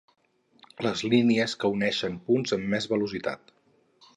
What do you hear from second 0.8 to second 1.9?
Les línies que